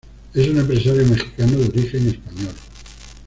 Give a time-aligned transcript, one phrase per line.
[0.33, 2.55] Es un empresario mexicano de origen español.